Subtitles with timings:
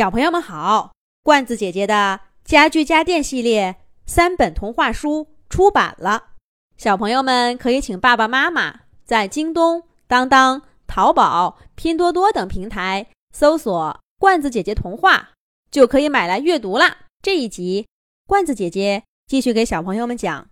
[0.00, 6.30] 小朋友们好，罐子姐姐的家具家电系列三本童话书出版了，
[6.78, 15.32] 小朋友们可以请爸爸妈妈在京东、当当、淘宝、拼多多等平台搜索“罐子姐姐童话”，
[15.70, 17.00] 就可以买来阅读啦。
[17.22, 17.86] 这一集，
[18.26, 20.44] 罐子姐姐继续给小朋友们讲《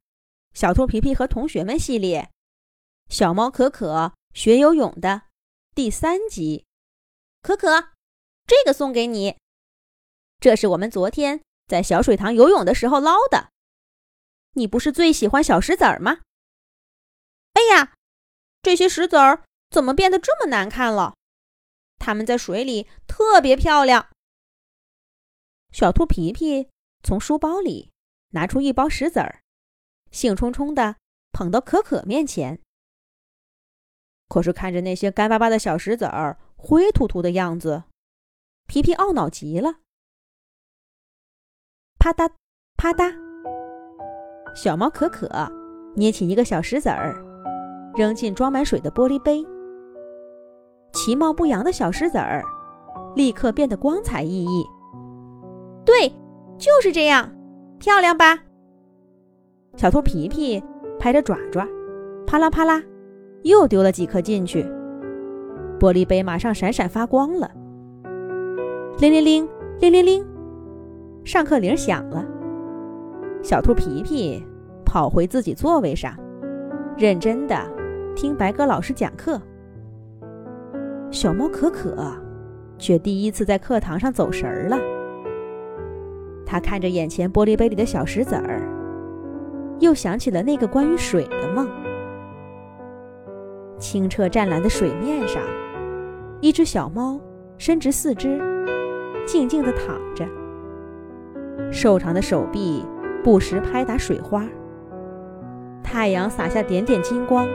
[0.52, 2.28] 小兔皮皮和同学们》系列
[3.16, 5.22] 《小猫可可学游泳》的
[5.74, 6.66] 第三集。
[7.40, 7.92] 可可，
[8.48, 9.36] 这个送给你。
[10.40, 13.50] 这是我们昨天在小水塘游泳的时候捞的。
[14.54, 16.22] 你不是最喜欢小石子儿吗？
[17.52, 17.94] 哎呀，
[18.62, 21.14] 这些石子儿怎么变得这么难看了？
[21.98, 24.08] 它们在水里特别漂亮。
[25.70, 26.70] 小兔皮皮
[27.02, 27.90] 从书包里
[28.30, 29.42] 拿出一包石子儿，
[30.10, 30.96] 兴冲冲地
[31.32, 32.60] 捧到可可面前。
[34.28, 37.84] 可是看着那些干巴巴的小石子儿灰秃秃的样子，
[38.68, 39.76] 皮皮懊恼极了。
[41.98, 42.28] 啪嗒，
[42.76, 43.10] 啪嗒。
[44.54, 45.26] 小猫可可
[45.96, 47.16] 捏起一个小石子儿，
[47.96, 49.42] 扔进装满水的玻璃杯。
[50.92, 52.42] 其貌不扬的小石子儿
[53.16, 54.66] 立刻变得光彩熠熠。
[55.86, 56.10] 对，
[56.58, 57.34] 就是这样，
[57.78, 58.38] 漂亮吧？
[59.76, 60.62] 小兔皮皮
[61.00, 61.66] 拍着爪爪，
[62.26, 62.82] 啪啦啪啦，
[63.44, 64.62] 又丢了几颗进去。
[65.80, 67.50] 玻璃杯马上闪闪发光了。
[69.00, 70.26] 铃铃铃，铃铃铃。
[71.22, 72.26] 上课铃响了，
[73.44, 74.44] 小兔皮皮
[74.84, 76.18] 跑回自己座位上，
[76.96, 77.56] 认真的
[78.16, 79.40] 听白鸽老师讲课。
[81.12, 82.12] 小猫可可
[82.76, 84.76] 却第一次在课堂上走神儿了。
[86.44, 88.60] 他看着眼前玻璃杯里的小石子儿，
[89.78, 91.68] 又想起了那个关于水的梦。
[93.78, 95.40] 清澈湛蓝的水面上，
[96.40, 97.20] 一只小猫
[97.58, 98.40] 伸直四肢，
[99.26, 100.26] 静静地躺着。
[101.70, 102.84] 瘦长的手臂
[103.22, 104.46] 不时拍打水花，
[105.82, 107.46] 太阳洒下点点金光，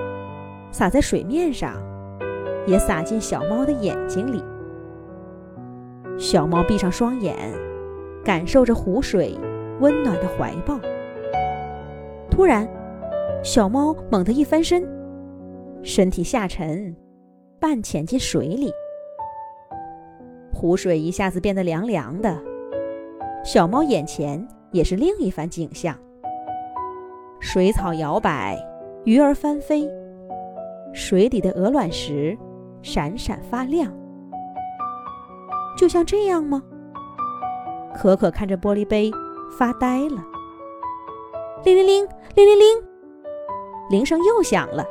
[0.71, 1.73] 洒在水面上，
[2.67, 4.43] 也洒进小猫的眼睛里。
[6.17, 7.35] 小猫闭上双眼，
[8.23, 9.37] 感受着湖水
[9.79, 10.79] 温暖的怀抱。
[12.29, 12.67] 突然，
[13.43, 14.87] 小猫猛地一翻身，
[15.81, 16.95] 身体下沉，
[17.59, 18.71] 半潜进水里。
[20.63, 22.41] 湖水一下子变得凉凉的。
[23.43, 25.93] 小猫眼前也是另一番景象：
[27.41, 28.57] 水草摇摆，
[29.03, 29.85] 鱼儿翻飞，
[30.93, 32.37] 水底的鹅卵石
[32.81, 33.93] 闪闪发亮。
[35.77, 36.63] 就像这样吗？
[37.93, 39.11] 可可看着玻璃杯
[39.59, 40.23] 发呆了。
[41.65, 42.83] 铃铃铃，铃铃铃，
[43.89, 44.85] 铃声又响了。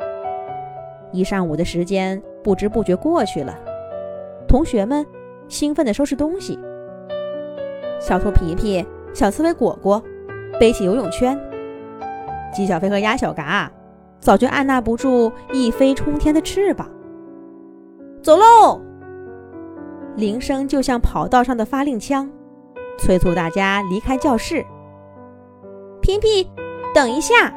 [1.13, 3.59] 一上午的时间不知不觉过去了，
[4.47, 5.03] 同学们
[5.53, 6.59] 兴奋地收拾东西。
[8.01, 10.03] 小兔皮皮、小刺猬果果
[10.59, 11.39] 背起游泳圈，
[12.51, 13.71] 鸡小飞和鸭小嘎
[14.19, 16.89] 早就按捺不住一飞冲天的翅膀。
[18.23, 18.81] 走喽！
[20.17, 22.31] 铃声就像跑道上的发令枪，
[22.99, 24.65] 催促大家离开教室。
[26.01, 26.51] 皮皮，
[26.95, 27.53] 等一下！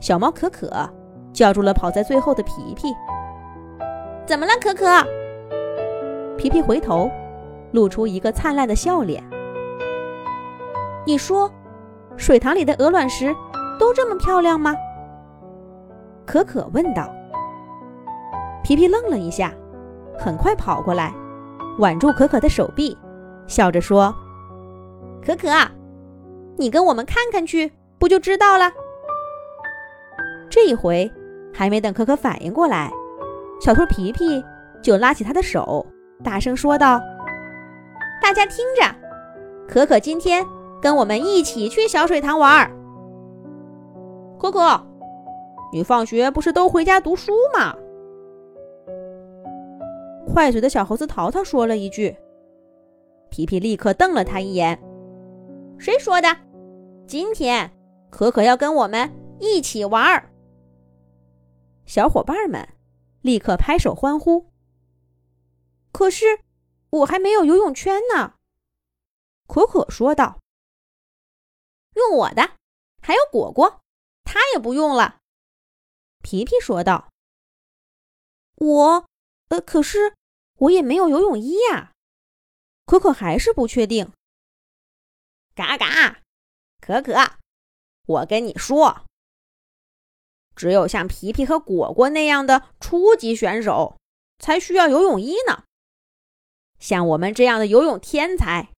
[0.00, 0.68] 小猫可可
[1.32, 2.88] 叫住了跑在最后的皮皮。
[4.26, 4.84] 怎么了，可可？
[6.36, 7.10] 皮皮回头。
[7.72, 9.20] 露出一个灿烂的笑脸。
[11.04, 11.50] 你说，
[12.16, 13.34] 水塘里的鹅卵石
[13.80, 14.72] 都这么漂亮吗？
[16.24, 17.12] 可可问道。
[18.62, 19.52] 皮皮愣了一下，
[20.16, 21.12] 很快跑过来，
[21.80, 22.96] 挽住可可的手臂，
[23.48, 24.14] 笑着说
[25.20, 25.48] ：“可可，
[26.56, 28.70] 你跟我们看看去，不就知道了？”
[30.48, 31.10] 这一回，
[31.52, 32.88] 还没等可可反应过来，
[33.60, 34.44] 小兔皮皮
[34.80, 35.84] 就拉起他的手，
[36.24, 37.00] 大声说道。
[38.20, 38.82] 大家听着，
[39.68, 40.44] 可可今天
[40.80, 42.68] 跟我们一起去小水塘玩。
[44.38, 44.82] 可可，
[45.72, 47.76] 你放学不是都回家读书吗？
[50.26, 52.16] 快嘴的小猴子淘淘说了一句。
[53.28, 54.78] 皮皮立刻瞪了他一眼
[55.78, 56.28] ：“谁说的？
[57.06, 57.70] 今天
[58.10, 60.30] 可可要跟我们一起玩儿。”
[61.84, 62.66] 小伙伴们
[63.20, 64.46] 立刻拍手欢呼。
[65.94, 66.44] 可是。
[66.94, 68.36] 我还没有游泳圈呢，
[69.48, 70.38] 可可说道。
[71.94, 72.56] 用我的，
[73.02, 73.80] 还有果果，
[74.22, 75.18] 他也不用了。
[76.22, 77.08] 皮皮说道。
[78.54, 79.08] 我，
[79.48, 80.14] 呃，可是
[80.58, 81.90] 我也没有游泳衣呀。
[82.86, 84.12] 可可还是不确定。
[85.56, 86.22] 嘎嘎，
[86.80, 87.12] 可可，
[88.06, 89.04] 我跟你说，
[90.54, 93.98] 只有像皮皮和果果那样的初级选手，
[94.38, 95.64] 才需要游泳衣呢。
[96.84, 98.70] 像我们这样的游泳天才，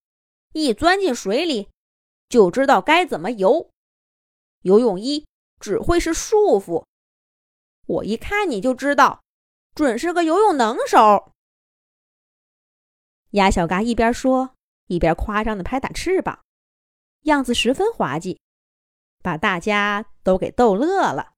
[0.53, 1.69] 一钻进水里
[2.29, 3.69] 就知道该怎么游，
[4.61, 5.27] 游泳衣
[5.59, 6.85] 只会是束缚。
[7.87, 9.25] 我一看你就知道，
[9.75, 11.33] 准是个游泳能手。
[13.31, 14.55] 鸭小嘎一边说，
[14.87, 16.39] 一边夸张的拍打翅膀，
[17.23, 18.39] 样子十分滑稽，
[19.21, 21.33] 把大家都给逗乐了。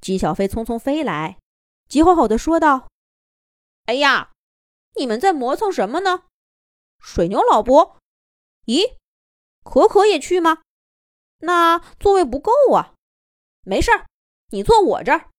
[0.00, 1.40] 姬小飞匆匆飞来，
[1.88, 2.86] 急吼吼的说道
[3.86, 4.30] ：“哎呀，
[4.98, 6.24] 你们在磨蹭什么呢？
[6.98, 7.98] 水牛老伯，
[8.66, 8.96] 咦，
[9.62, 10.62] 可可也去吗？
[11.38, 12.94] 那座位不够啊。
[13.62, 14.06] 没事儿，
[14.50, 15.30] 你坐我这儿。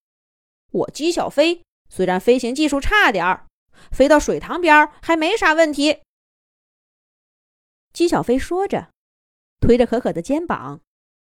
[0.72, 3.48] 我姬小飞虽然飞行技术差点儿，
[3.92, 6.02] 飞到水塘边还没啥问题。”
[7.92, 8.92] 姬小飞说着，
[9.60, 10.82] 推着可可的肩膀，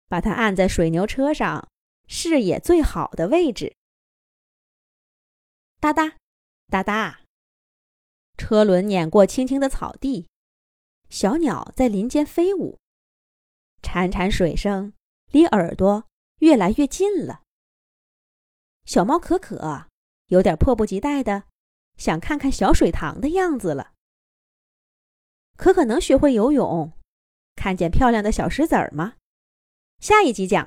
[0.08, 1.68] 把他按在水牛车上。
[2.08, 3.74] 视野最好的位置，
[5.80, 6.16] 哒哒
[6.68, 7.20] 哒哒，
[8.38, 10.26] 车轮碾过青青的草地，
[11.08, 12.78] 小鸟在林间飞舞，
[13.82, 14.92] 潺潺水声
[15.32, 16.04] 离耳朵
[16.38, 17.42] 越来越近了。
[18.84, 19.88] 小猫可可
[20.26, 21.44] 有点迫不及待的
[21.96, 23.92] 想看看小水塘的样子了。
[25.56, 26.92] 可可能学会游泳，
[27.56, 29.14] 看见漂亮的小石子儿吗？
[29.98, 30.64] 下一集讲。